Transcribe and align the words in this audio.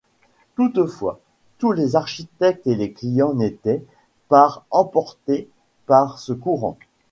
Toutefois, 0.55 1.19
tous 1.59 1.73
les 1.73 1.95
architectes 1.95 2.65
et 2.65 2.73
les 2.73 2.91
clients 2.91 3.35
n'étaient 3.35 3.85
par 4.29 4.65
emportés 4.71 5.47
par 5.85 6.17
ce 6.17 6.33
courant. 6.33 6.75